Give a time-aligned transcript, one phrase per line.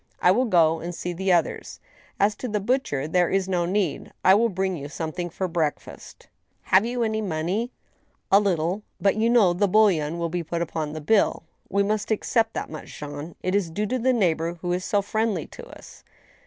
[0.19, 1.79] I will go and see the others.
[2.19, 4.11] As to the butcher, there is no need.
[4.25, 6.29] I will bring you something for breakfast." GOOD NEWS.
[6.29, 6.33] n"
[6.73, 7.71] Have you any money?"
[8.13, 8.81] '* A little.
[8.99, 11.43] But you know the bouillon will be put upon the bilL...
[11.69, 15.45] We must accept that much, Jean; it is due to the neighbor who'is so friendly
[15.45, 16.03] to us."